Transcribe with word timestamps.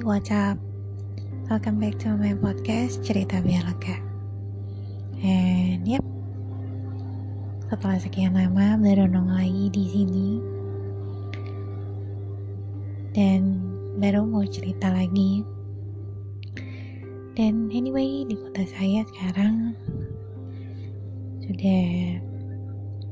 Hey, 0.00 0.08
what's 0.08 0.32
up? 0.32 0.56
Welcome 1.52 1.76
back 1.76 2.00
to 2.00 2.16
my 2.16 2.32
podcast 2.32 3.04
Cerita 3.04 3.44
Biar 3.44 3.68
Lega. 3.68 4.00
And 5.20 5.84
yep, 5.84 6.00
setelah 7.68 8.00
sekian 8.00 8.32
lama 8.32 8.80
baru 8.80 9.04
nong 9.12 9.28
lagi 9.28 9.68
di 9.68 9.84
sini 9.92 10.28
dan 13.12 13.60
baru 14.00 14.24
mau 14.24 14.40
cerita 14.48 14.88
lagi. 14.88 15.44
Dan 17.36 17.68
anyway, 17.68 18.24
di 18.24 18.40
kota 18.40 18.64
saya 18.72 19.04
sekarang 19.04 19.76
sudah 21.44 21.84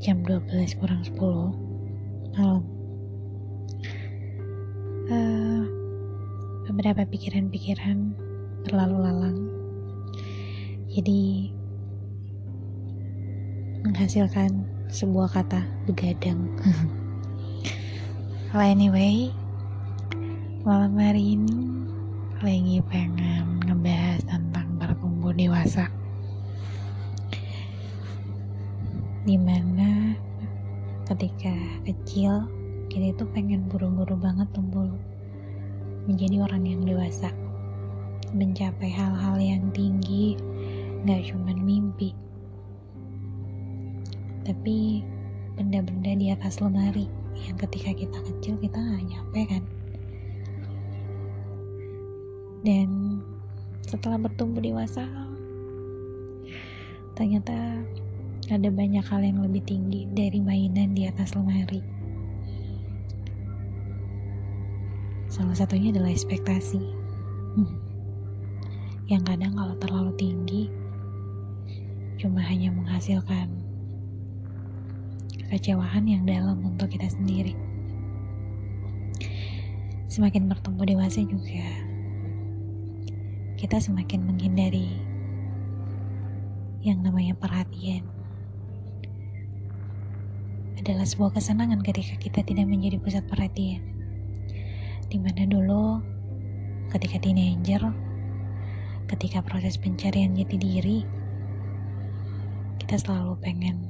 jam 0.00 0.24
12 0.24 0.80
kurang 0.80 1.04
10 1.04 1.20
malam. 2.32 2.64
Uh, 5.12 5.57
beberapa 6.68 7.00
pikiran-pikiran 7.08 8.12
terlalu 8.68 8.96
lalang. 9.00 9.38
Jadi 10.92 11.48
menghasilkan 13.88 14.68
sebuah 14.92 15.32
kata 15.32 15.64
begadang. 15.88 16.44
well 18.52 18.68
anyway, 18.68 19.32
malam 20.68 20.92
hari 21.00 21.40
ini 21.40 21.56
lagi 22.44 22.84
pengen 22.92 23.64
ngebahas 23.64 24.20
tentang 24.28 24.68
bertumbuh 24.76 25.32
dewasa. 25.32 25.88
Di 29.24 29.40
mana 29.40 30.12
ketika 31.08 31.56
kecil 31.88 32.44
kita 32.92 33.16
itu 33.16 33.24
pengen 33.32 33.72
buru-buru 33.72 34.20
banget 34.20 34.48
tumbuh 34.52 34.92
menjadi 36.08 36.40
orang 36.40 36.64
yang 36.64 36.82
dewasa 36.88 37.28
mencapai 38.32 38.88
hal-hal 38.88 39.36
yang 39.36 39.68
tinggi 39.76 40.40
gak 41.04 41.28
cuma 41.28 41.52
mimpi 41.52 42.16
tapi 44.48 45.04
benda-benda 45.60 46.16
di 46.16 46.32
atas 46.32 46.64
lemari 46.64 47.04
yang 47.36 47.60
ketika 47.60 47.92
kita 47.92 48.18
kecil 48.24 48.56
kita 48.56 48.80
gak 48.80 49.04
nyampe 49.04 49.40
kan. 49.44 49.62
Dan 52.64 53.20
setelah 53.84 54.16
bertumbuh 54.16 54.64
dewasa 54.64 55.04
ternyata 57.12 57.84
ada 58.48 58.68
banyak 58.72 59.04
hal 59.04 59.20
yang 59.20 59.44
lebih 59.44 59.60
tinggi 59.68 60.08
dari 60.16 60.40
mainan 60.40 60.96
di 60.96 61.04
atas 61.04 61.36
lemari 61.36 61.84
Salah 65.38 65.54
satunya 65.54 65.94
adalah 65.94 66.10
ekspektasi. 66.10 66.82
Hmm. 67.54 67.78
Yang 69.06 69.22
kadang 69.22 69.54
kalau 69.54 69.74
terlalu 69.78 70.12
tinggi, 70.18 70.66
cuma 72.18 72.42
hanya 72.42 72.74
menghasilkan 72.74 73.46
kekecewaan 75.46 76.10
yang 76.10 76.26
dalam 76.26 76.58
untuk 76.66 76.90
kita 76.90 77.06
sendiri. 77.06 77.54
Semakin 80.10 80.50
bertumbuh 80.50 80.82
dewasa 80.82 81.22
juga, 81.22 81.70
kita 83.54 83.78
semakin 83.78 84.26
menghindari 84.26 84.90
yang 86.82 86.98
namanya 86.98 87.38
perhatian. 87.38 88.02
Adalah 90.82 91.06
sebuah 91.06 91.38
kesenangan 91.38 91.86
ketika 91.86 92.18
kita 92.18 92.42
tidak 92.42 92.66
menjadi 92.66 92.98
pusat 92.98 93.22
perhatian 93.30 93.97
di 95.08 95.16
mana 95.16 95.48
dulu? 95.48 96.04
Ketika 96.92 97.16
teenager? 97.16 97.80
Ketika 99.08 99.40
proses 99.40 99.80
pencarian 99.80 100.36
jati 100.36 100.56
diri? 100.60 101.00
Kita 102.76 103.00
selalu 103.00 103.40
pengen 103.40 103.88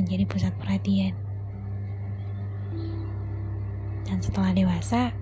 menjadi 0.00 0.24
pusat 0.24 0.56
perhatian. 0.56 1.12
Dan 4.08 4.24
setelah 4.24 4.56
dewasa 4.56 5.12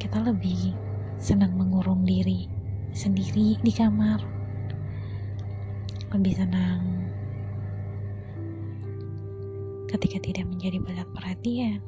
kita 0.00 0.24
lebih 0.24 0.72
senang 1.20 1.52
mengurung 1.60 2.08
diri 2.08 2.48
sendiri 2.96 3.60
di 3.60 3.72
kamar. 3.76 4.24
Lebih 6.08 6.40
senang 6.40 6.97
ketika 9.88 10.20
tidak 10.20 10.44
menjadi 10.44 10.78
pusat 10.84 11.08
perhatian, 11.16 11.80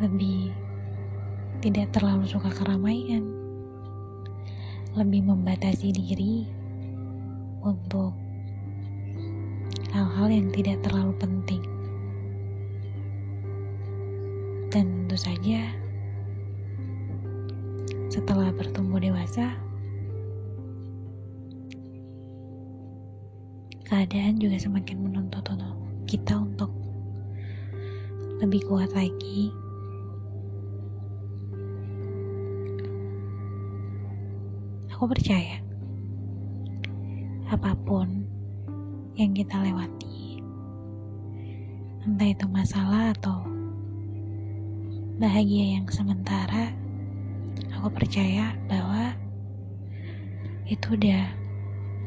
lebih 0.00 0.50
tidak 1.60 1.92
terlalu 1.92 2.24
suka 2.24 2.48
keramaian, 2.48 3.24
lebih 4.96 5.24
membatasi 5.24 5.92
diri 5.92 6.48
untuk 7.64 8.16
hal-hal 9.92 10.28
yang 10.32 10.48
tidak 10.50 10.80
terlalu 10.82 11.12
penting. 11.20 11.62
Dan 14.74 15.06
tentu 15.06 15.16
saja, 15.30 15.70
setelah 18.10 18.50
bertumbuh 18.50 18.98
dewasa, 18.98 19.54
keadaan 23.84 24.40
juga 24.40 24.56
semakin 24.56 24.96
menuntut 25.00 25.44
kita 26.08 26.36
untuk 26.40 26.72
lebih 28.40 28.64
kuat 28.68 28.92
lagi. 28.92 29.52
Aku 34.94 35.10
percaya 35.10 35.60
apa 37.52 37.76
pun 37.84 38.24
yang 39.14 39.36
kita 39.36 39.60
lewati 39.60 40.40
entah 42.04 42.28
itu 42.28 42.46
masalah 42.50 43.14
atau 43.14 43.46
bahagia 45.20 45.78
yang 45.78 45.86
sementara 45.86 46.74
aku 47.78 47.88
percaya 47.94 48.56
bahwa 48.66 49.12
itu 50.66 50.96
udah 50.96 51.30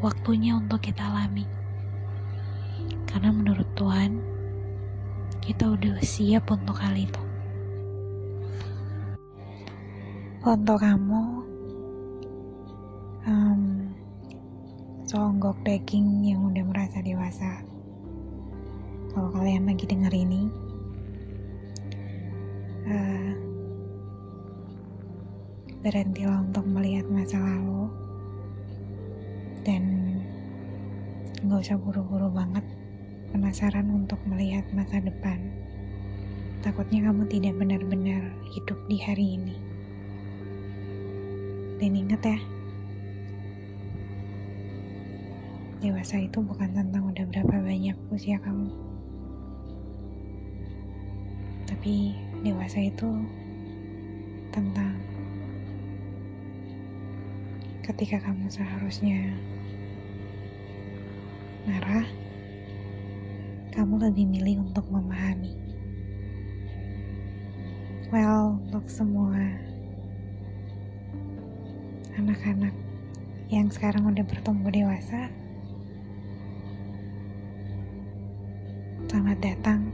waktunya 0.02 0.58
untuk 0.58 0.84
kita 0.84 1.06
alami 1.06 1.46
karena 3.08 3.30
menurut 3.32 3.66
Tuhan 3.74 4.20
kita 5.42 5.74
udah 5.74 5.96
siap 6.04 6.52
untuk 6.52 6.76
hal 6.76 6.94
itu. 6.94 7.24
Untuk 10.44 10.80
kamu 10.80 11.24
um, 13.28 13.62
songgok 15.08 15.56
daging 15.64 16.28
yang 16.28 16.44
udah 16.52 16.64
merasa 16.68 17.00
dewasa. 17.00 17.64
Kalau 19.16 19.32
kalian 19.34 19.66
lagi 19.66 19.88
denger 19.88 20.14
ini 20.14 20.52
uh, 22.92 23.32
berhentilah 25.82 26.44
untuk 26.44 26.68
melihat 26.68 27.08
masa 27.08 27.40
lalu 27.40 27.88
dan 29.64 29.97
nggak 31.58 31.74
usah 31.74 31.82
buru-buru 31.82 32.30
banget 32.30 32.62
penasaran 33.34 33.90
untuk 33.90 34.22
melihat 34.30 34.62
masa 34.78 35.02
depan. 35.02 35.42
Takutnya 36.62 37.10
kamu 37.10 37.26
tidak 37.34 37.58
benar-benar 37.58 38.30
hidup 38.54 38.78
di 38.86 39.02
hari 39.02 39.42
ini. 39.42 39.58
Dan 41.82 41.98
ingat 41.98 42.22
ya, 42.22 42.38
dewasa 45.82 46.22
itu 46.22 46.38
bukan 46.46 46.78
tentang 46.78 47.10
udah 47.10 47.26
berapa 47.26 47.58
banyak 47.58 47.98
usia 48.14 48.38
kamu. 48.38 48.70
Tapi 51.66 52.14
dewasa 52.46 52.86
itu 52.86 53.10
tentang 54.54 54.94
ketika 57.82 58.22
kamu 58.30 58.46
seharusnya 58.46 59.34
marah, 61.68 62.08
kamu 63.76 64.08
lebih 64.08 64.24
milih 64.24 64.64
untuk 64.64 64.88
memahami. 64.88 65.52
Well, 68.08 68.56
untuk 68.64 68.88
semua 68.88 69.36
anak-anak 72.16 72.72
yang 73.52 73.68
sekarang 73.68 74.08
udah 74.08 74.24
bertumbuh 74.24 74.72
dewasa, 74.72 75.28
selamat 79.12 79.38
datang 79.44 79.92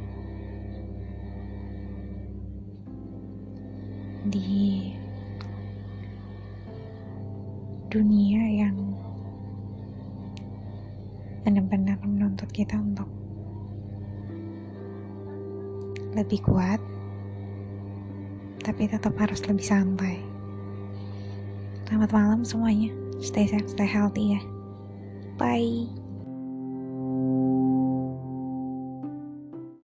di 4.29 4.93
dunia 7.89 8.42
benar-benar 11.43 11.99
menuntut 12.03 12.47
kita 12.55 12.79
untuk 12.79 13.07
lebih 16.15 16.39
kuat, 16.45 16.79
tapi 18.63 18.87
tetap 18.87 19.13
harus 19.19 19.43
lebih 19.45 19.65
santai. 19.65 20.23
Selamat 21.89 22.09
malam 22.15 22.41
semuanya. 22.47 22.89
Stay 23.19 23.45
safe, 23.45 23.69
stay 23.69 23.87
healthy 23.87 24.39
ya. 24.39 24.41
Bye. 25.37 26.02